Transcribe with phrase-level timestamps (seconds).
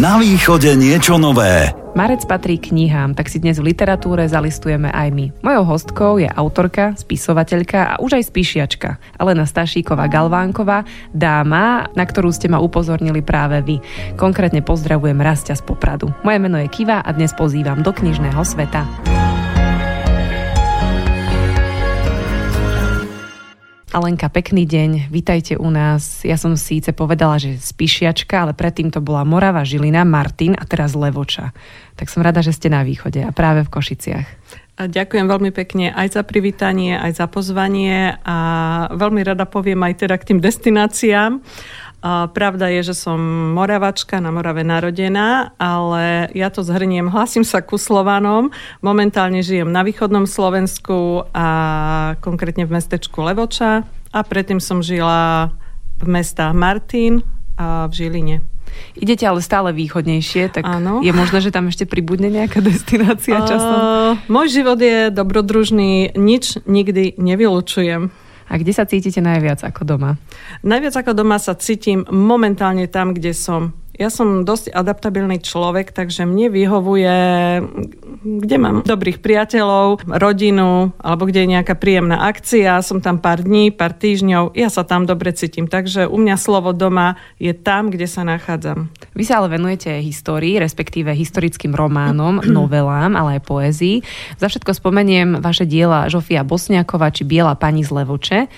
[0.00, 1.76] Na východe niečo nové.
[1.92, 5.26] Marec patrí knihám, tak si dnes v literatúre zalistujeme aj my.
[5.44, 8.96] Mojou hostkou je autorka, spisovateľka a už aj spíšiačka.
[9.20, 13.76] Alena Stašíková Galvánková, dáma, na ktorú ste ma upozornili práve vy.
[14.16, 16.08] Konkrétne pozdravujem Rastia z Popradu.
[16.24, 18.88] Moje meno je Kiva a dnes pozývam do knižného sveta.
[23.90, 26.22] Alenka, pekný deň, vítajte u nás.
[26.22, 30.94] Ja som síce povedala, že spíšiačka, ale predtým to bola Morava, Žilina, Martin a teraz
[30.94, 31.50] Levoča.
[31.98, 34.26] Tak som rada, že ste na východe a práve v Košiciach.
[34.78, 38.38] A ďakujem veľmi pekne aj za privítanie, aj za pozvanie a
[38.94, 41.42] veľmi rada poviem aj teda k tým destináciám.
[42.00, 43.20] A pravda je, že som
[43.52, 47.08] Moravačka, na Morave narodená, ale ja to zhrniem.
[47.14, 48.48] Hlasím sa ku Slovanom.
[48.80, 51.48] Momentálne žijem na východnom Slovensku a
[52.24, 53.84] konkrétne v mestečku Levoča.
[54.10, 55.52] A predtým som žila
[56.00, 57.20] v mestách Martin
[57.60, 58.36] a v Žiline.
[58.96, 61.02] Idete ale stále východnejšie, tak Áno.
[61.02, 63.76] je možné, že tam ešte pribudne nejaká destinácia časom?
[63.76, 68.10] Uh, môj život je dobrodružný, nič nikdy nevylučujem.
[68.50, 70.18] A kde sa cítite najviac ako doma?
[70.66, 73.70] Najviac ako doma sa cítim momentálne tam, kde som.
[74.00, 77.16] Ja som dosť adaptabilný človek, takže mne vyhovuje,
[78.24, 83.68] kde mám dobrých priateľov, rodinu, alebo kde je nejaká príjemná akcia, som tam pár dní,
[83.68, 85.68] pár týždňov, ja sa tam dobre cítim.
[85.68, 88.88] Takže u mňa slovo doma je tam, kde sa nachádzam.
[89.12, 94.00] Vy sa ale venujete histórii, respektíve historickým románom, novelám, ale aj poézii.
[94.40, 98.48] Za všetko spomeniem vaše diela Žofia Bosniakova či Biela pani z Levoče.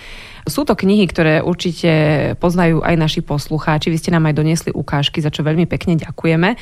[0.46, 1.90] Sú to knihy, ktoré určite
[2.42, 3.90] poznajú aj naši poslucháči.
[3.90, 6.58] Vy ste nám aj doniesli ukážky, za čo veľmi pekne ďakujeme.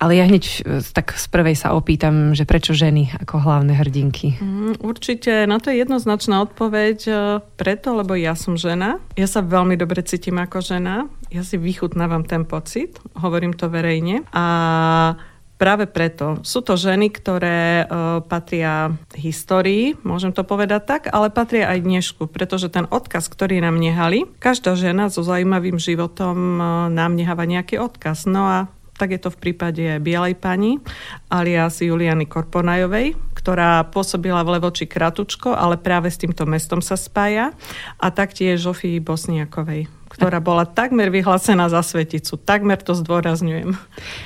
[0.00, 4.40] Ale ja hneď e, tak z prvej sa opýtam, že prečo ženy ako hlavné hrdinky?
[4.40, 6.98] Mm, určite, na to je jednoznačná odpoveď.
[7.04, 7.12] E,
[7.60, 8.96] preto, lebo ja som žena.
[9.20, 11.04] Ja sa veľmi dobre cítim ako žena.
[11.28, 12.96] Ja si vychutnávam ten pocit.
[13.12, 14.24] Hovorím to verejne.
[14.32, 15.20] A
[15.60, 16.40] Práve preto.
[16.40, 22.32] Sú to ženy, ktoré uh, patria histórii, môžem to povedať tak, ale patria aj dnešku,
[22.32, 27.76] pretože ten odkaz, ktorý nám nehali, každá žena so zaujímavým životom uh, nám neháva nejaký
[27.76, 28.24] odkaz.
[28.24, 28.58] No a
[28.96, 30.80] tak je to v prípade Bielej pani,
[31.28, 37.52] alias Juliany Korponajovej, ktorá pôsobila v Levoči kratučko, ale práve s týmto mestom sa spája,
[38.00, 42.34] a taktiež Žofii Bosniakovej ktorá bola takmer vyhlásená za sveticu.
[42.34, 43.78] Takmer to zdôrazňujem.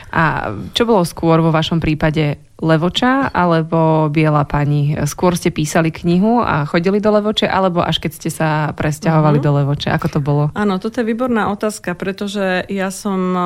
[0.09, 2.41] A čo bolo skôr vo vašom prípade?
[2.65, 4.97] Levoča alebo Biela pani?
[5.05, 9.53] Skôr ste písali knihu a chodili do Levoče, alebo až keď ste sa presťahovali uh-huh.
[9.53, 9.93] do Levoče?
[9.93, 10.49] Ako to bolo?
[10.57, 13.43] Áno, toto je výborná otázka, pretože ja som e,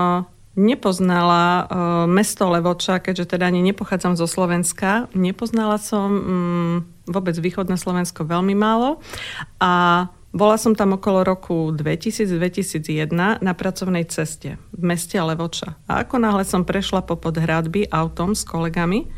[0.59, 1.67] nepoznala uh,
[2.11, 5.07] mesto Levoča, keďže teda ani nepochádzam zo Slovenska.
[5.15, 6.77] Nepoznala som um,
[7.07, 8.99] vôbec východné Slovensko veľmi málo
[9.63, 15.81] a bola som tam okolo roku 2000-2001 na pracovnej ceste v meste Levoča.
[15.89, 19.09] A ako náhle som prešla po podhradby autom s kolegami,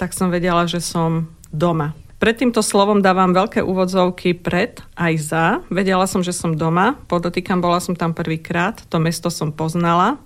[0.00, 1.92] tak som vedela, že som doma.
[2.20, 5.44] Pred týmto slovom dávam veľké úvodzovky pred aj za.
[5.72, 7.00] Vedela som, že som doma.
[7.08, 8.76] Podotýkam, bola som tam prvýkrát.
[8.92, 10.20] To mesto som poznala.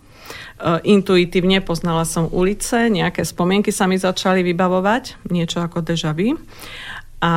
[0.59, 6.35] E, intuitívne poznala som ulice, nejaké spomienky sa mi začali vybavovať, niečo ako deja vu.
[7.23, 7.33] A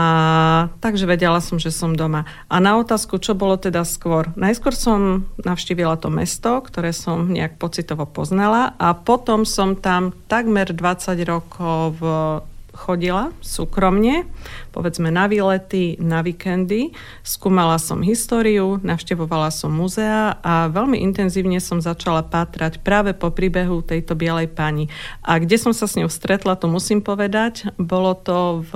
[0.83, 2.27] takže vedela som, že som doma.
[2.51, 4.29] A na otázku, čo bolo teda skôr?
[4.35, 10.73] Najskôr som navštívila to mesto, ktoré som nejak pocitovo poznala a potom som tam takmer
[10.73, 11.95] 20 rokov
[12.77, 14.29] chodila súkromne,
[14.69, 16.93] povedzme na výlety, na víkendy.
[17.25, 23.81] Skúmala som históriu, navštevovala som muzea a veľmi intenzívne som začala pátrať práve po príbehu
[23.81, 24.93] tejto bielej pani.
[25.25, 28.71] A kde som sa s ňou stretla, to musím povedať, bolo to v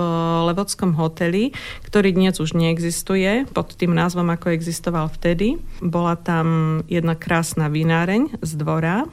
[0.50, 1.54] Levodskom hoteli,
[1.86, 5.62] ktorý dnes už neexistuje pod tým názvom, ako existoval vtedy.
[5.78, 9.06] Bola tam jedna krásna vináreň z dvora,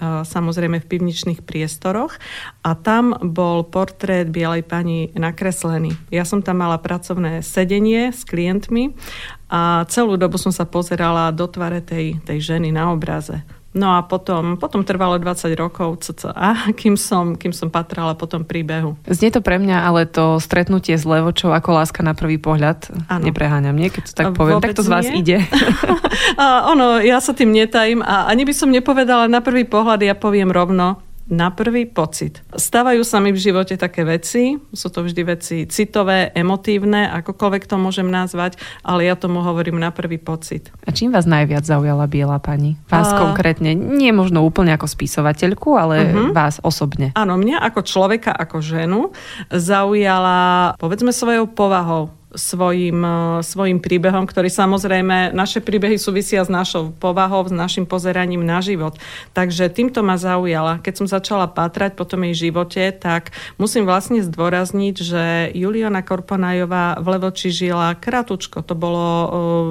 [0.00, 2.16] samozrejme v pivničných priestoroch
[2.62, 5.96] a tam bol portrét Bielej pani nakreslený.
[6.12, 8.92] Ja som tam mala pracovné sedenie s klientmi
[9.48, 13.40] a celú dobu som sa pozerala do tvare tej, tej ženy na obraze.
[13.76, 16.32] No a potom, potom trvalo 20 rokov, cca,
[16.80, 18.96] kým som, kým som patrala po tom príbehu.
[19.04, 23.22] Znie to pre mňa, ale to stretnutie s Levočou ako láska na prvý pohľad, ano.
[23.28, 23.92] nepreháňam, nie?
[23.92, 25.20] Keď to tak poviem, Vôbec tak to z vás nie.
[25.20, 25.38] ide.
[26.42, 30.16] a ono, ja sa tým netajím a ani by som nepovedala na prvý pohľad, ja
[30.16, 32.42] poviem rovno, na prvý pocit.
[32.54, 37.76] Stávajú sa mi v živote také veci, sú to vždy veci citové, emotívne, akokoľvek to
[37.76, 40.70] môžem nazvať, ale ja tomu hovorím na prvý pocit.
[40.86, 42.78] A čím vás najviac zaujala Biela pani?
[42.86, 43.18] Vás a...
[43.18, 46.30] konkrétne, nie možno úplne ako spisovateľku, ale uh-huh.
[46.30, 47.10] vás osobne.
[47.18, 49.10] Áno, mňa ako človeka, ako ženu
[49.50, 53.00] zaujala, povedzme svojou povahou, svojim,
[53.42, 58.94] svojim príbehom, ktorý samozrejme, naše príbehy súvisia s našou povahou, s našim pozeraním na život.
[59.32, 60.78] Takže týmto ma zaujala.
[60.84, 65.22] Keď som začala pátrať po tom jej živote, tak musím vlastne zdôrazniť, že
[65.56, 68.60] Juliana Korponajová v Levoči žila kratučko.
[68.62, 69.08] To bolo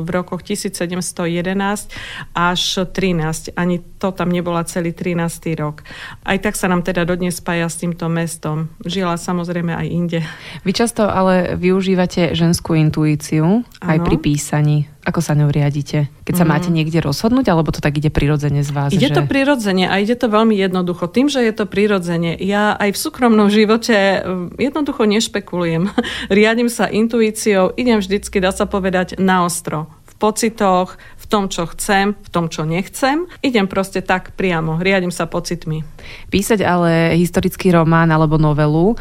[0.02, 1.94] v rokoch 1711
[2.34, 3.54] až 13.
[3.54, 5.54] Ani to tam nebola celý 13.
[5.62, 5.86] rok.
[6.26, 8.74] Aj tak sa nám teda dodnes spája s týmto mestom.
[8.82, 10.20] Žila samozrejme aj inde.
[10.66, 13.84] Vy často ale využívate ženskú intuíciu ano.
[13.84, 14.88] aj pri písaní.
[15.04, 16.08] Ako sa ňou riadite?
[16.24, 16.50] Keď sa mm.
[16.50, 18.90] máte niekde rozhodnúť, alebo to tak ide prirodzene z vás?
[18.96, 19.16] Ide že...
[19.20, 21.12] to prirodzene a ide to veľmi jednoducho.
[21.12, 25.92] Tým, že je to prirodzene, ja aj v súkromnom živote mm, jednoducho nešpekulujem.
[26.32, 32.16] Riadím sa intuíciou, idem vždycky, dá sa povedať, na ostro pocitoch, v tom, čo chcem,
[32.16, 33.28] v tom, čo nechcem.
[33.44, 35.84] Idem proste tak priamo, riadím sa pocitmi.
[36.32, 38.96] Písať ale historický román alebo novelu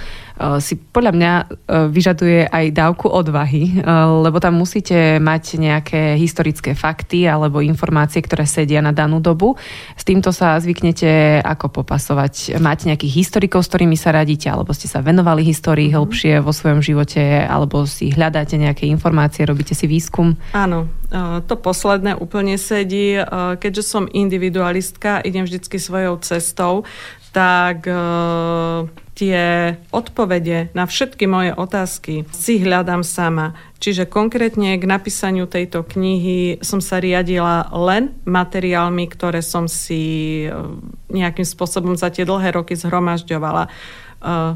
[0.59, 1.45] si podľa mňa e,
[1.95, 3.87] vyžaduje aj dávku odvahy, e,
[4.19, 9.55] lebo tam musíte mať nejaké historické fakty alebo informácie, ktoré sedia na danú dobu.
[9.95, 12.59] S týmto sa zvyknete ako popasovať.
[12.59, 16.83] Máte nejakých historikov, s ktorými sa radíte, alebo ste sa venovali histórii hĺbšie vo svojom
[16.83, 20.35] živote, alebo si hľadáte nejaké informácie, robíte si výskum?
[20.51, 20.91] Áno,
[21.47, 23.15] to posledné úplne sedí.
[23.63, 26.83] Keďže som individualistka, idem vždycky svojou cestou,
[27.35, 27.91] tak
[29.15, 29.43] tie
[29.95, 33.55] odpovede na všetky moje otázky si hľadám sama.
[33.79, 40.45] Čiže konkrétne k napísaniu tejto knihy som sa riadila len materiálmi, ktoré som si
[41.11, 43.71] nejakým spôsobom za tie dlhé roky zhromažďovala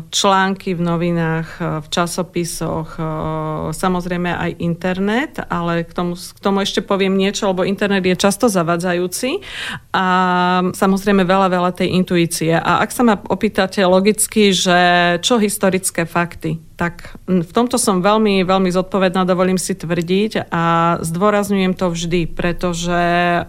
[0.08, 1.48] články v novinách,
[1.84, 2.96] v časopisoch,
[3.76, 8.48] samozrejme aj internet, ale k tomu, k tomu ešte poviem niečo, lebo internet je často
[8.48, 9.44] zavadzajúci
[9.92, 10.06] a
[10.72, 12.56] samozrejme veľa, veľa tej intuície.
[12.56, 14.78] A ak sa ma opýtate logicky, že
[15.20, 21.74] čo historické fakty, tak v tomto som veľmi, veľmi zodpovedná, dovolím si tvrdiť a zdôrazňujem
[21.74, 23.40] to vždy, pretože e,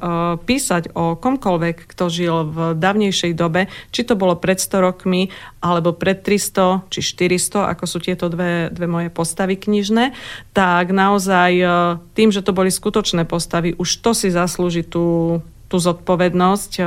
[0.42, 5.30] písať o komkoľvek, kto žil v dávnejšej dobe, či to bolo pred 100 rokmi,
[5.62, 10.18] alebo pred 300 či 400, ako sú tieto dve, dve moje postavy knižné,
[10.58, 11.66] tak naozaj e,
[12.18, 15.38] tým, že to boli skutočné postavy, už to si zaslúži tú
[15.70, 16.84] tú zodpovednosť e,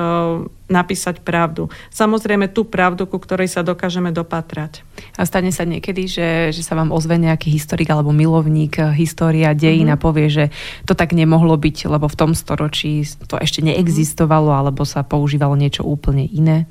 [0.67, 1.71] napísať pravdu.
[1.95, 4.83] Samozrejme tú pravdu, ku ktorej sa dokážeme dopatrať.
[5.15, 9.87] A stane sa niekedy, že, že sa vám ozve nejaký historik alebo milovník história, dejín
[9.87, 10.03] mm-hmm.
[10.03, 10.45] a povie, že
[10.83, 15.87] to tak nemohlo byť, lebo v tom storočí to ešte neexistovalo alebo sa používalo niečo
[15.87, 16.67] úplne iné?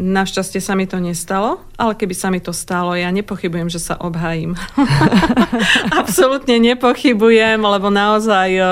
[0.00, 4.00] Našťastie sa mi to nestalo, ale keby sa mi to stalo, ja nepochybujem, že sa
[4.00, 4.56] obhájim.
[6.00, 8.66] Absolútne nepochybujem, lebo naozaj uh,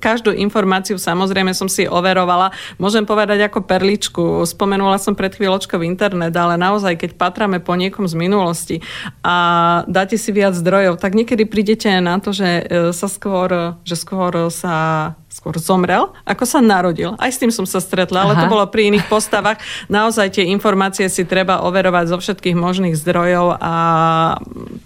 [0.00, 2.56] každú informáciu samozrejme som si overovala.
[2.80, 4.40] Môžem povedať ako perličku.
[4.48, 8.76] Spomenula som pred chvíľočkou internet, ale naozaj, keď patrame po niekom z minulosti
[9.20, 9.36] a
[9.84, 12.64] dáte si viac zdrojov, tak niekedy prídete na to, že uh,
[12.96, 17.18] sa skôr, že skôr sa skôr zomrel, ako sa narodil.
[17.18, 18.46] Aj s tým som sa stretla, ale Aha.
[18.46, 19.58] to bolo pri iných postavách.
[19.90, 23.74] Naozaj tie informácie si treba overovať zo všetkých možných zdrojov a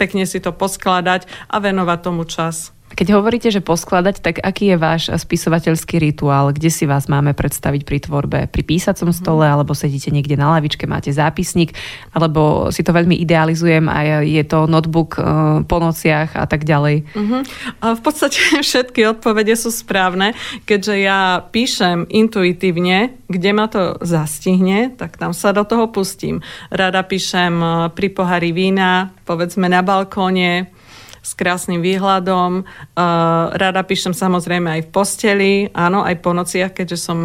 [0.00, 2.72] pekne si to poskladať a venovať tomu čas.
[2.88, 6.56] Keď hovoríte, že poskladať, tak aký je váš spisovateľský rituál?
[6.56, 8.38] Kde si vás máme predstaviť pri tvorbe?
[8.48, 9.52] Pri písacom stole, mhm.
[9.52, 11.76] alebo sedíte niekde na lavičke, máte zápisník,
[12.16, 15.24] alebo si to veľmi idealizujem a je to notebook eh,
[15.68, 17.04] po nociach a tak ďalej?
[17.12, 17.42] Uh-huh.
[17.84, 20.32] A v podstate všetky odpovede sú správne,
[20.64, 26.40] keďže ja píšem intuitívne, kde ma to zastihne, tak tam sa do toho pustím.
[26.72, 30.77] Rada píšem eh, pri pohári vína, povedzme na balkóne,
[31.28, 32.64] s krásnym výhľadom.
[33.52, 37.18] Rada píšem samozrejme aj v posteli, áno, aj po nociach, keďže som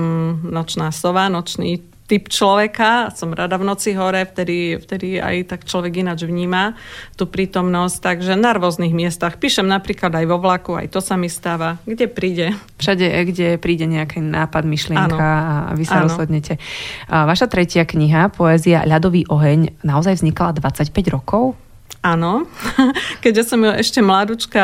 [0.44, 6.04] nočná sova, nočný typ človeka, som rada v noci hore, vtedy, vtedy aj tak človek
[6.04, 6.76] ináč vníma
[7.16, 9.40] tú prítomnosť, takže na rôznych miestach.
[9.40, 12.52] Píšem napríklad aj vo vlaku, aj to sa mi stáva, kde príde.
[12.76, 15.72] Všade, kde príde nejaký nápad, myšlienka ano.
[15.72, 16.12] a vy sa ano.
[16.12, 16.60] rozhodnete.
[17.08, 21.56] Vaša tretia kniha, Poézia Ľadový oheň, naozaj vznikala 25 rokov?
[22.04, 22.44] Áno,
[23.24, 24.60] keďže som ešte mladúčka,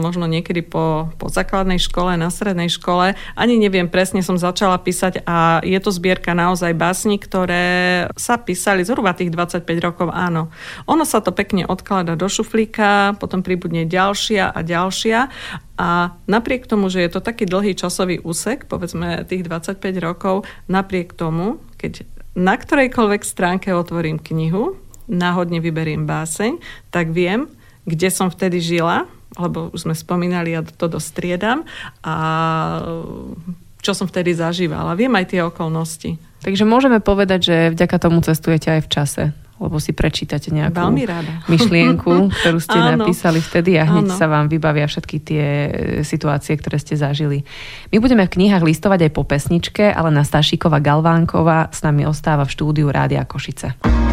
[0.00, 5.28] možno niekedy po, po základnej škole, na strednej škole, ani neviem presne, som začala písať
[5.28, 10.48] a je to zbierka naozaj básni, ktoré sa písali zhruba tých 25 rokov, áno.
[10.88, 15.28] Ono sa to pekne odklada do šuflíka, potom pribudne ďalšia a ďalšia
[15.76, 21.12] a napriek tomu, že je to taký dlhý časový úsek, povedzme tých 25 rokov, napriek
[21.12, 26.60] tomu, keď na ktorejkoľvek stránke otvorím knihu, náhodne vyberiem báseň,
[26.92, 27.48] tak viem,
[27.88, 31.64] kde som vtedy žila, lebo už sme spomínali, ja to dostriedam
[32.04, 32.14] a
[33.80, 34.98] čo som vtedy zažívala.
[34.98, 36.20] Viem aj tie okolnosti.
[36.44, 39.24] Takže môžeme povedať, že vďaka tomu cestujete aj v čase
[39.58, 41.42] lebo si prečítate nejakú Veľmi rada.
[41.50, 42.10] myšlienku,
[42.42, 43.04] ktorú ste Áno.
[43.04, 44.16] napísali vtedy a hneď Áno.
[44.16, 45.70] sa vám vybavia všetky tie e,
[46.06, 47.42] situácie, ktoré ste zažili.
[47.90, 52.46] My budeme v knihách listovať aj po pesničke, ale na Stašíková Galvánková s nami ostáva
[52.46, 54.07] v štúdiu Rádia Košice.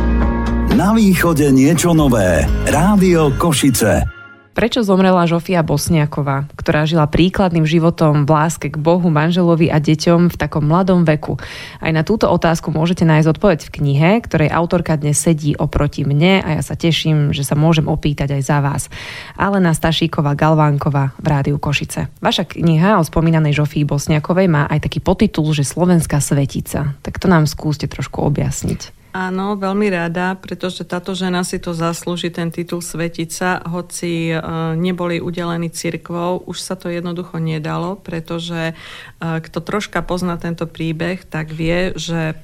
[0.75, 2.43] Na východe niečo nové.
[2.67, 4.03] Rádio Košice.
[4.51, 10.27] Prečo zomrela Žofia Bosniaková, ktorá žila príkladným životom v láske k Bohu, manželovi a deťom
[10.27, 11.39] v takom mladom veku?
[11.79, 16.43] Aj na túto otázku môžete nájsť odpoveď v knihe, ktorej autorka dnes sedí oproti mne
[16.43, 18.91] a ja sa teším, že sa môžem opýtať aj za vás.
[19.39, 22.11] Alena Stašíková Galvánková v Rádiu Košice.
[22.19, 26.99] Vaša kniha o spomínanej Žofii Bosniakovej má aj taký potitul, že Slovenská svetica.
[26.99, 29.04] Tak to nám skúste trošku objasniť.
[29.15, 34.43] Áno, veľmi rada, pretože táto žena si to zaslúži, ten titul Svetica, hoci e,
[34.75, 41.23] neboli udelení cirkvou, už sa to jednoducho nedalo, pretože e, kto troška pozná tento príbeh,
[41.23, 42.35] tak vie, že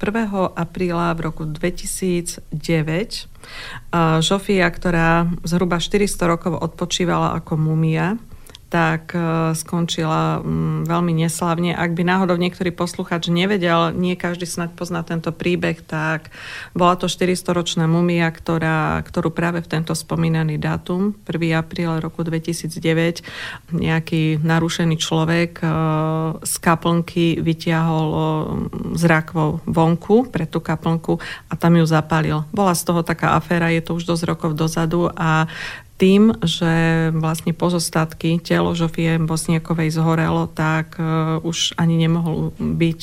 [0.56, 3.20] apríla v roku 2009 e,
[4.24, 8.16] Žofia, ktorá zhruba 400 rokov odpočívala ako mumia,
[8.72, 11.76] tak e, skončila mm, veľmi neslavne.
[11.76, 16.32] Ak by náhodou niektorý posluchač nevedel, nie každý snad pozná tento príbeh, tak
[16.72, 21.52] bola to 400-ročná mumia, ktorá, ktorú práve v tento spomínaný dátum, 1.
[21.52, 23.20] apríl roku 2009,
[23.76, 25.66] nejaký narušený človek e,
[26.40, 28.18] z kaplnky vytiahol e,
[28.96, 31.20] z rakvou vonku pre tú kaplnku
[31.52, 32.48] a tam ju zapálil.
[32.56, 35.44] Bola z toho taká aféra, je to už dosť rokov dozadu a
[36.02, 36.74] tým, že
[37.14, 43.02] vlastne pozostatky telo Žofie Bosniakovej zhorelo, tak uh, už ani nemohol byť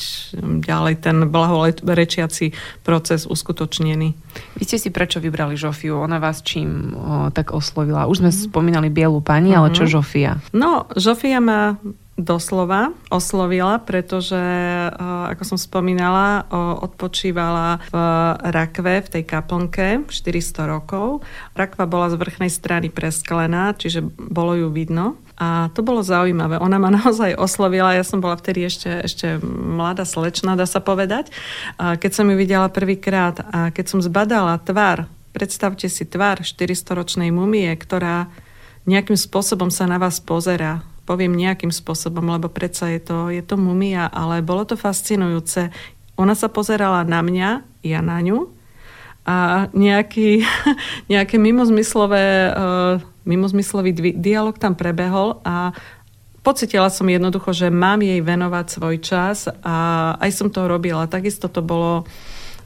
[0.60, 2.52] ďalej ten blahorečiaci
[2.84, 4.12] proces uskutočnený.
[4.60, 5.96] Vy ste si prečo vybrali Žofiu?
[5.96, 8.04] Ona vás čím o, tak oslovila?
[8.04, 10.36] Už sme spomínali Bielu pani, ale čo Žofia?
[10.52, 11.80] No, Žofia má
[12.20, 14.92] doslova oslovila, pretože, eh,
[15.32, 16.44] ako som spomínala,
[16.80, 17.96] odpočívala v
[18.52, 21.24] rakve, v tej kaplnke 400 rokov.
[21.56, 25.16] Rakva bola z vrchnej strany presklená, čiže bolo ju vidno.
[25.40, 26.60] A to bolo zaujímavé.
[26.60, 27.96] Ona ma naozaj oslovila.
[27.96, 31.32] Ja som bola vtedy ešte, ešte mladá slečna, dá sa povedať.
[31.80, 37.72] Keď som ju videla prvýkrát a keď som zbadala tvár, predstavte si tvár 400-ročnej mumie,
[37.72, 38.28] ktorá
[38.84, 43.58] nejakým spôsobom sa na vás pozera poviem nejakým spôsobom, lebo predsa je to, je to
[43.58, 45.74] mumia, ale bolo to fascinujúce.
[46.14, 48.46] Ona sa pozerala na mňa, ja na ňu
[49.26, 50.46] a nejaký,
[51.12, 55.74] nejaké mimozmyslové, uh, mimozmyslový dialog tam prebehol a
[56.46, 59.76] pocitila som jednoducho, že mám jej venovať svoj čas a
[60.22, 61.10] aj som to robila.
[61.10, 62.06] Takisto to bolo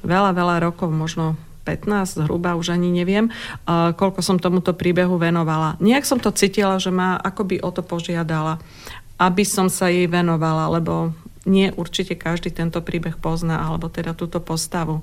[0.04, 3.32] veľa, veľa rokov, možno 15 zhruba, už ani neviem,
[3.68, 5.80] koľko som tomuto príbehu venovala.
[5.80, 8.60] Nejak som to cítila, že ma akoby o to požiadala,
[9.16, 11.16] aby som sa jej venovala, lebo
[11.48, 15.00] nie určite každý tento príbeh pozná, alebo teda túto postavu.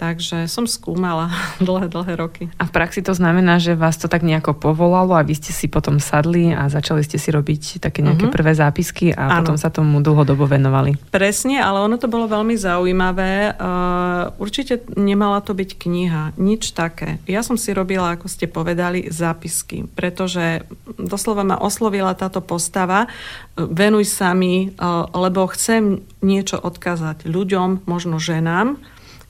[0.00, 1.28] Takže som skúmala
[1.60, 2.48] dlhé, dlhé roky.
[2.56, 5.68] A v praxi to znamená, že vás to tak nejako povolalo a vy ste si
[5.68, 8.32] potom sadli a začali ste si robiť také nejaké uh-huh.
[8.32, 9.44] prvé zápisky a ano.
[9.44, 10.96] potom sa tomu dlhodobo venovali.
[11.12, 13.60] Presne, ale ono to bolo veľmi zaujímavé.
[13.60, 17.20] Uh, určite nemala to byť kniha, nič také.
[17.28, 20.64] Ja som si robila, ako ste povedali, zápisky, pretože
[20.96, 23.04] doslova ma oslovila táto postava,
[23.52, 28.80] venuj sa mi, uh, lebo chcem niečo odkázať ľuďom, možno ženám,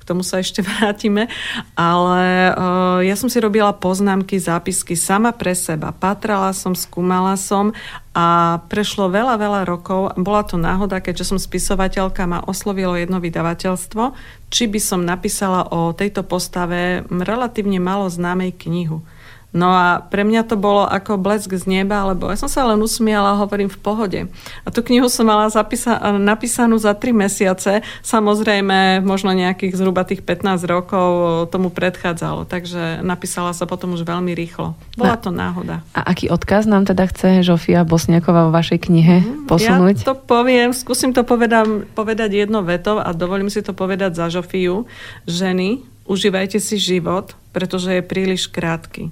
[0.04, 1.30] tomu sa ešte vrátime,
[1.78, 5.92] ale uh, ja som si robila poznámky, zápisky sama pre seba.
[5.94, 7.72] Patrala som, skúmala som
[8.10, 10.18] a prešlo veľa, veľa rokov.
[10.18, 14.16] Bola to náhoda, keďže som spisovateľka, ma oslovilo jedno vydavateľstvo,
[14.50, 19.06] či by som napísala o tejto postave relatívne malo známej knihu.
[19.50, 22.78] No a pre mňa to bolo ako blesk z neba, lebo ja som sa len
[22.78, 24.20] usmiala a hovorím v pohode.
[24.62, 27.82] A tú knihu som mala zapisa- napísanú za 3 mesiace.
[28.06, 31.08] Samozrejme, možno nejakých zhruba tých 15 rokov
[31.50, 32.46] tomu predchádzalo.
[32.46, 34.78] Takže napísala sa potom už veľmi rýchlo.
[34.94, 35.82] Bola to náhoda.
[35.98, 39.50] A aký odkaz nám teda chce Žofia Bosniaková vo vašej knihe mhm.
[39.50, 40.06] posunúť?
[40.06, 44.30] Ja to poviem, skúsim to povedať, povedať jedno veto a dovolím si to povedať za
[44.30, 44.86] Žofiu.
[45.26, 49.10] Ženy, užívajte si život, pretože je príliš krátky.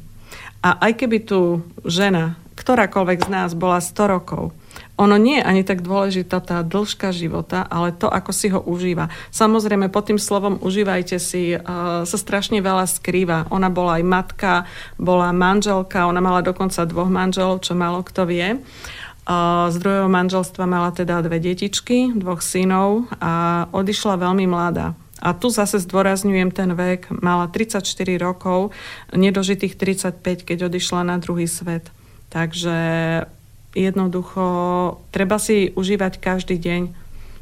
[0.59, 4.50] A aj keby tu žena, ktorákoľvek z nás bola 100 rokov,
[4.99, 9.15] ono nie je ani tak dôležitá tá dĺžka života, ale to, ako si ho užíva.
[9.31, 13.47] Samozrejme, pod tým slovom užívajte si uh, sa strašne veľa skrýva.
[13.55, 14.53] Ona bola aj matka,
[14.99, 18.59] bola manželka, ona mala dokonca dvoch manželov, čo málo kto vie.
[19.29, 24.99] Uh, z druhého manželstva mala teda dve detičky, dvoch synov a odišla veľmi mladá.
[25.19, 27.11] A tu zase zdôrazňujem ten vek.
[27.11, 27.83] Mala 34
[28.23, 28.71] rokov,
[29.11, 31.91] nedožitých 35, keď odišla na druhý svet.
[32.29, 32.77] Takže
[33.75, 34.45] jednoducho
[35.11, 36.83] treba si užívať každý deň.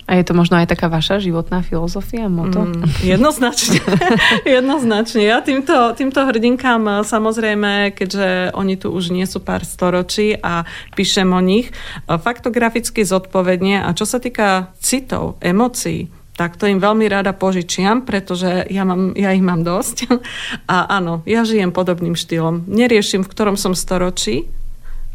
[0.06, 2.62] A je to možno aj taká vaša životná filozofia, moto?
[2.62, 3.83] Mm, jednoznačne.
[4.56, 5.26] jednoznačne.
[5.26, 10.62] Ja týmto, týmto hrdinkám eh, samozrejme, keďže oni tu už nie sú pár storočí a
[10.95, 13.83] píšem o nich, eh, faktograficky zodpovedne.
[13.83, 19.16] A čo sa týka citov, emócií, tak to im veľmi rada požičiam, pretože ja, mám,
[19.16, 20.06] ja ich mám dosť.
[20.72, 22.68] A áno, ja žijem podobným štýlom.
[22.68, 24.44] Neriešim, v ktorom som storočí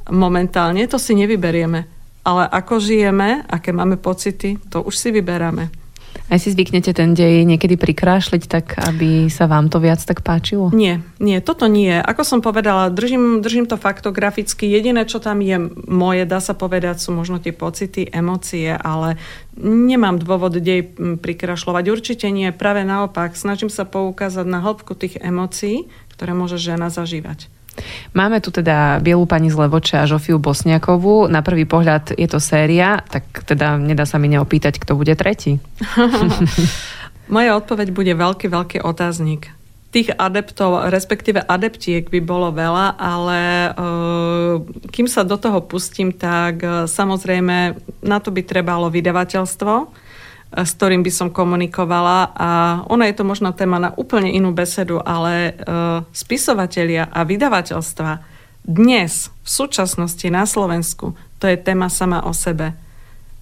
[0.09, 1.85] momentálne, to si nevyberieme.
[2.21, 5.80] Ale ako žijeme, aké máme pocity, to už si vyberáme.
[6.31, 10.71] Aj si zvyknete ten dej niekedy prikrášliť tak, aby sa vám to viac tak páčilo?
[10.71, 11.91] Nie, nie, toto nie.
[11.91, 14.71] Ako som povedala, držím, držím to faktograficky.
[14.71, 15.59] Jediné, čo tam je
[15.91, 19.19] moje, dá sa povedať, sú možno tie pocity, emócie, ale
[19.59, 21.83] nemám dôvod dej prikrašľovať.
[21.91, 23.35] Určite nie, práve naopak.
[23.35, 27.51] Snažím sa poukázať na hĺbku tých emócií, ktoré môže žena zažívať.
[28.11, 31.31] Máme tu teda Bielú pani z Levoče a Žofiu Bosniakovú.
[31.31, 35.63] Na prvý pohľad je to séria, tak teda nedá sa mi neopýtať, kto bude tretí.
[37.33, 39.55] Moja odpoveď bude veľký, veľký otáznik.
[39.91, 43.39] Tých adeptov, respektíve adeptiek by bolo veľa, ale
[43.75, 44.55] uh,
[44.87, 49.73] kým sa do toho pustím, tak uh, samozrejme na to by trebalo vydavateľstvo
[50.51, 52.49] s ktorým by som komunikovala a
[52.91, 58.09] ona je to možno téma na úplne inú besedu, ale uh, spisovatelia a vydavateľstva
[58.61, 62.77] dnes, v súčasnosti na Slovensku, to je téma sama o sebe.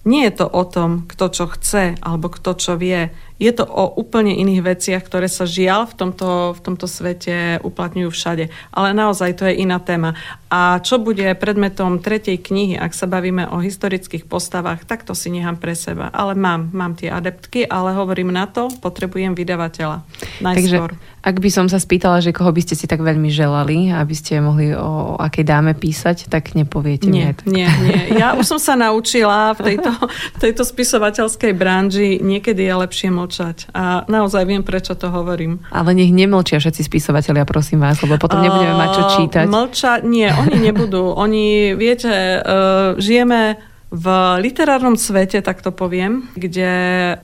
[0.08, 3.12] Nie je to o tom, kto čo chce alebo kto čo vie.
[3.40, 8.12] Je to o úplne iných veciach, ktoré sa žiaľ v tomto, v tomto svete uplatňujú
[8.12, 8.52] všade.
[8.68, 10.12] Ale naozaj to je iná téma.
[10.52, 15.32] A čo bude predmetom tretej knihy, ak sa bavíme o historických postavách, tak to si
[15.32, 16.12] nechám pre seba.
[16.12, 20.04] Ale mám, mám tie adeptky, ale hovorím na to, potrebujem vydavateľa.
[20.44, 20.92] Najskôr.
[20.92, 24.14] Takže ak by som sa spýtala, že koho by ste si tak veľmi želali, aby
[24.16, 28.16] ste mohli o, akej dáme písať, tak nepoviete nie, nie, nie.
[28.16, 33.29] Ja už som sa naučila v tejto, v tejto spisovateľskej branži, niekedy je lepšie mlčať.
[33.70, 35.62] A naozaj viem, prečo to hovorím.
[35.70, 39.44] Ale nech nemlčia všetci spisovatelia, prosím vás, lebo potom nebudeme mať čo čítať.
[39.46, 41.12] Mlča, nie, oni nebudú.
[41.24, 43.60] Oni, viete, uh, žijeme
[43.90, 44.06] v
[44.38, 46.72] literárnom svete, tak to poviem, kde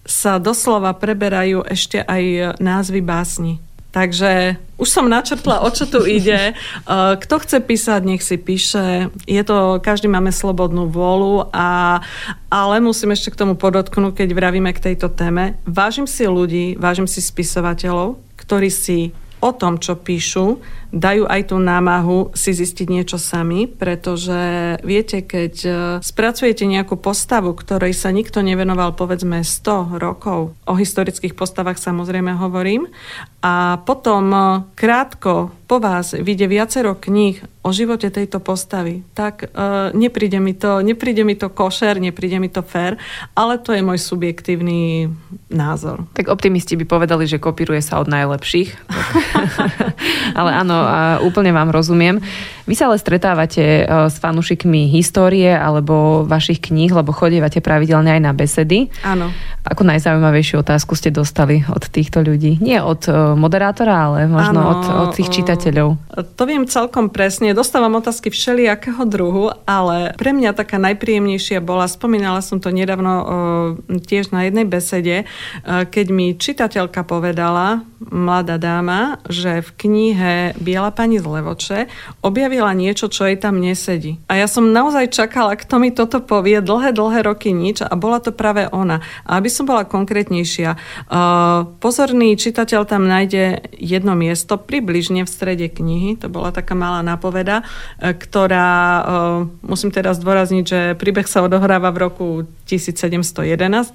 [0.03, 3.63] sa doslova preberajú ešte aj názvy básni.
[3.97, 6.53] Takže už som načrtla, o čo tu ide.
[6.85, 9.09] Uh, kto chce písať, nech si píše.
[9.25, 12.05] Je to, každý máme slobodnú vôľu, a,
[12.53, 15.57] ale musím ešte k tomu podotknúť, keď vravíme k tejto téme.
[15.65, 20.61] Vážim si ľudí, vážim si spisovateľov, ktorí si o tom, čo píšu,
[20.95, 25.71] dajú aj tú námahu si zistiť niečo sami, pretože viete, keď e,
[26.03, 32.91] spracujete nejakú postavu, ktorej sa nikto nevenoval povedzme 100 rokov, o historických postavách samozrejme hovorím,
[33.43, 34.41] a potom e,
[34.75, 40.79] krátko po vás vyjde viacero kníh o živote tejto postavy, tak uh, nepríde, mi to,
[40.87, 42.95] nepríde mi to košer, nepríde mi to fér,
[43.35, 45.11] ale to je môj subjektívny
[45.51, 46.07] názor.
[46.15, 48.71] Tak optimisti by povedali, že kopíruje sa od najlepších.
[50.39, 52.21] ale áno, a úplne vám rozumiem.
[52.67, 58.21] Vy sa ale stretávate uh, s fanúšikmi histórie alebo vašich kníh, lebo chodievate pravidelne aj
[58.21, 58.91] na besedy.
[59.07, 59.31] Áno.
[59.67, 62.59] Ako najzaujímavejšiu otázku ste dostali od týchto ľudí?
[62.59, 65.99] Nie od uh, moderátora, ale možno ano, od, od tých čitateľov.
[66.39, 67.55] To viem celkom presne.
[67.55, 73.15] Dostávam otázky všelijakého druhu, ale pre mňa taká najpríjemnejšia bola, spomínala som to nedávno
[73.87, 75.27] tiež na jednej besede,
[75.67, 80.35] keď mi čitateľka povedala, mladá dáma, že v knihe
[80.67, 81.87] Biela pani z Levoče
[82.27, 84.19] objavila niečo, čo jej tam nesedí.
[84.27, 88.19] A ja som naozaj čakala, kto mi toto povie dlhé, dlhé roky nič a bola
[88.19, 88.99] to práve ona.
[89.23, 90.75] A aby som bola konkrétnejšia.
[91.07, 97.07] Uh, pozorný čitateľ tam nájde jedno miesto približne v strede knihy, to bola taká malá
[97.07, 99.05] nápoveda, uh, ktorá, uh,
[99.63, 102.27] musím teraz zdôrazniť, že príbeh sa odohráva v roku
[102.67, 103.95] 1711-12,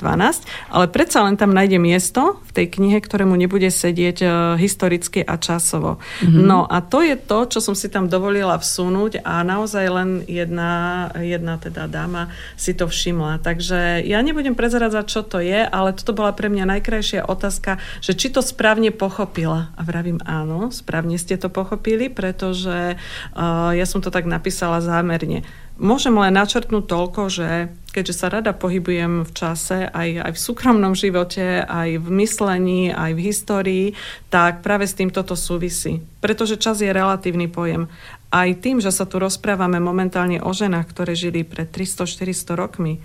[0.71, 4.23] ale predsa len tam nájde miesto v tej knihe, ktorému nebude sedieť
[4.61, 5.97] historicky a časovo.
[6.21, 6.43] Mm-hmm.
[6.45, 11.07] No a to je to, čo som si tam dovolila vsunúť a naozaj len jedna,
[11.17, 13.39] jedna teda dáma si to všimla.
[13.39, 18.17] Takže ja nebudem prezeradzať, čo to je, ale toto bola pre mňa najkrajšia otázka, že
[18.17, 19.73] či to správne pochopila.
[19.77, 25.45] A vravím áno, správne ste to pochopili, pretože uh, ja som to tak napísala zámerne.
[25.79, 27.49] Môžem len načrtnúť toľko, že
[27.91, 33.11] keďže sa rada pohybujem v čase, aj, aj v súkromnom živote, aj v myslení, aj
[33.15, 33.85] v histórii,
[34.31, 35.99] tak práve s týmto to súvisí.
[36.23, 37.91] Pretože čas je relatívny pojem.
[38.31, 43.03] Aj tým, že sa tu rozprávame momentálne o ženách, ktoré žili pred 300-400 rokmi,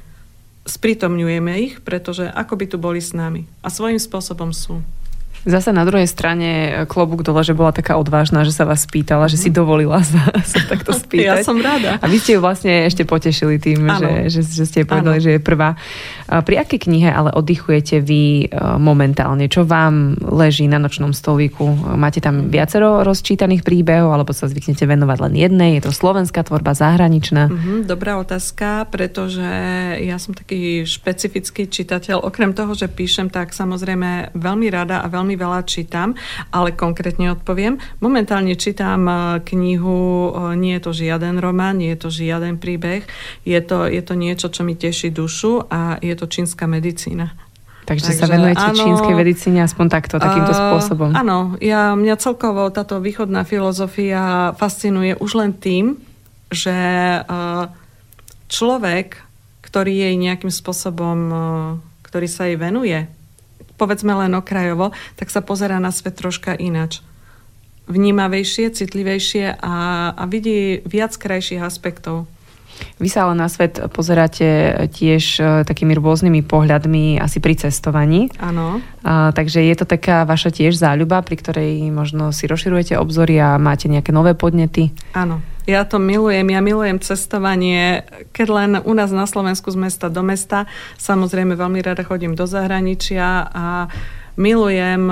[0.67, 3.47] sprítomňujeme ich, pretože ako by tu boli s nami.
[3.63, 4.83] A svojím spôsobom sú.
[5.47, 9.39] Zase na druhej strane klobúk dole, že bola taká odvážna, že sa vás spýtala, že
[9.39, 9.57] si mhm.
[9.63, 11.23] dovolila sa, sa takto spýtať.
[11.23, 12.03] Ja som rada.
[12.03, 15.25] A vy ste ju vlastne ešte potešili tým, že, že, že ste jej povedali, ano.
[15.25, 15.79] že je prvá.
[16.27, 19.47] Pri akej knihe ale oddychujete vy e, momentálne?
[19.47, 21.95] Čo vám leží na nočnom stolíku?
[21.95, 25.71] Máte tam viacero rozčítaných príbehov, alebo sa zvyknete venovať len jednej?
[25.79, 27.47] Je to slovenská tvorba, zahraničná?
[27.47, 29.47] Mm-hmm, dobrá otázka, pretože
[30.03, 32.27] ja som taký špecifický čitateľ.
[32.27, 36.17] Okrem toho, že píšem, tak samozrejme veľmi rada a veľmi veľa čítam,
[36.51, 37.79] ale konkrétne odpoviem.
[38.01, 43.05] Momentálne čítam e, knihu, e, nie je to žiaden román, nie je to žiaden príbeh,
[43.45, 47.47] je to, je to niečo, čo mi teší dušu a je to čínska medicína.
[47.87, 51.15] Takže, Takže sa venujete áno, čínskej medicíne aspoň takto, takýmto uh, spôsobom.
[51.15, 55.95] Áno, ja, mňa celkovo táto východná filozofia fascinuje už len tým,
[56.51, 56.75] že
[57.23, 57.71] uh,
[58.51, 59.23] človek,
[59.63, 61.39] ktorý jej nejakým spôsobom, uh,
[62.11, 63.07] ktorý sa jej venuje,
[63.77, 67.01] povedzme len okrajovo, tak sa pozera na svet troška inač.
[67.87, 69.77] Vnímavejšie, citlivejšie a,
[70.11, 72.27] a vidí viac krajších aspektov.
[73.01, 78.29] Vy sa ale na svet pozeráte tiež e, takými rôznymi pohľadmi asi pri cestovaní.
[78.37, 78.85] Áno.
[79.33, 83.89] takže je to taká vaša tiež záľuba, pri ktorej možno si rozširujete obzory a máte
[83.89, 84.93] nejaké nové podnety?
[85.17, 85.41] Áno.
[85.67, 90.23] Ja to milujem, ja milujem cestovanie, keď len u nás na Slovensku z mesta do
[90.23, 90.71] mesta.
[91.03, 93.91] Samozrejme veľmi rada chodím do zahraničia a
[94.39, 95.11] milujem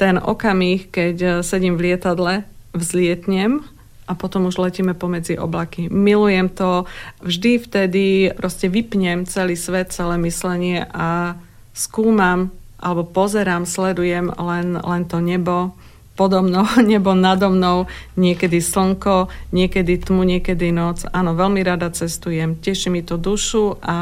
[0.00, 3.60] ten okamih, keď sedím v lietadle, vzlietnem
[4.08, 5.92] a potom už letíme pomedzi oblaky.
[5.92, 6.88] Milujem to.
[7.20, 11.36] Vždy vtedy proste vypnem celý svet, celé myslenie a
[11.76, 12.48] skúmam
[12.80, 15.76] alebo pozerám, sledujem len, len to nebo
[16.18, 17.86] podo mnou, nebo nado mnou,
[18.18, 21.06] niekedy slnko, niekedy tmu, niekedy noc.
[21.14, 23.96] Áno, veľmi rada cestujem, teší mi to dušu a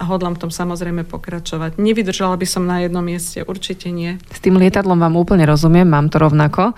[0.00, 1.76] a hodlám v tom samozrejme pokračovať.
[1.76, 4.16] Nevydržala by som na jednom mieste, určite nie.
[4.32, 6.72] S tým lietadlom vám úplne rozumiem, mám to rovnako.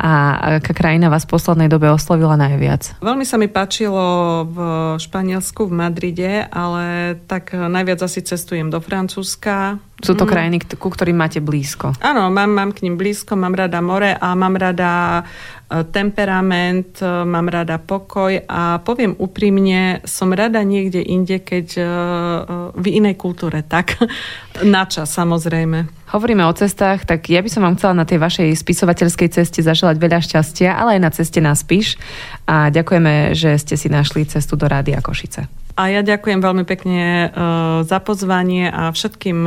[0.00, 0.10] A
[0.56, 2.96] aká krajina vás v poslednej dobe oslovila najviac?
[3.04, 4.58] Veľmi sa mi páčilo v
[4.96, 10.30] Španielsku, v Madride, ale tak najviac asi cestujem do Francúzska, sú to mm.
[10.34, 11.94] krajiny, ku ktorým máte blízko.
[12.02, 15.22] Áno, mám, mám k ním blízko, mám rada more a mám rada
[15.88, 21.82] temperament, e, mám rada pokoj a poviem úprimne, som rada niekde inde, keď e,
[22.76, 23.96] v inej kultúre, tak
[24.76, 25.88] na čas samozrejme.
[26.12, 29.96] Hovoríme o cestách, tak ja by som vám chcela na tej vašej spisovateľskej ceste zaželať
[29.96, 31.96] veľa šťastia, ale aj na ceste na Spíš
[32.44, 35.48] a ďakujeme, že ste si našli cestu do Rádia Košice.
[35.72, 37.32] A ja ďakujem veľmi pekne
[37.80, 39.38] za pozvanie a všetkým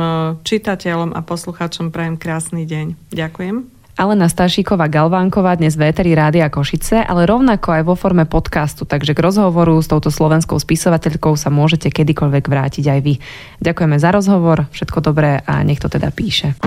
[0.42, 3.14] čitateľom a poslucháčom prajem krásny deň.
[3.14, 3.75] Ďakujem.
[3.96, 9.16] Alena Stašíková Galvánková dnes v Eteri Rádia Košice, ale rovnako aj vo forme podcastu, takže
[9.16, 13.14] k rozhovoru s touto slovenskou spisovateľkou sa môžete kedykoľvek vrátiť aj vy.
[13.64, 16.60] Ďakujeme za rozhovor, všetko dobré a nech to teda píše.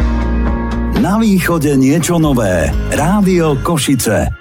[0.98, 2.74] Na východe niečo nové.
[2.90, 4.39] Rádio Košice.